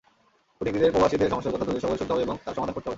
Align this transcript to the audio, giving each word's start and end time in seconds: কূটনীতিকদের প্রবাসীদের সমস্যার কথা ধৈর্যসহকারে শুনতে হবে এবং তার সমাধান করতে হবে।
কূটনীতিকদের 0.57 0.93
প্রবাসীদের 0.93 1.31
সমস্যার 1.31 1.53
কথা 1.53 1.65
ধৈর্যসহকারে 1.67 1.99
শুনতে 1.99 2.13
হবে 2.13 2.25
এবং 2.27 2.35
তার 2.45 2.55
সমাধান 2.57 2.73
করতে 2.75 2.85
হবে। 2.87 2.89